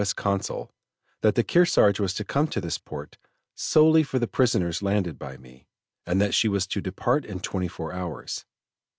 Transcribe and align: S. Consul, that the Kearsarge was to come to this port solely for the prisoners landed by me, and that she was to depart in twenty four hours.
S. 0.01 0.13
Consul, 0.13 0.71
that 1.21 1.35
the 1.35 1.43
Kearsarge 1.43 1.99
was 1.99 2.15
to 2.15 2.25
come 2.25 2.47
to 2.47 2.59
this 2.59 2.79
port 2.79 3.19
solely 3.53 4.01
for 4.01 4.17
the 4.17 4.25
prisoners 4.25 4.81
landed 4.81 5.19
by 5.19 5.37
me, 5.37 5.67
and 6.07 6.19
that 6.19 6.33
she 6.33 6.47
was 6.47 6.65
to 6.65 6.81
depart 6.81 7.23
in 7.23 7.39
twenty 7.39 7.67
four 7.67 7.93
hours. 7.93 8.43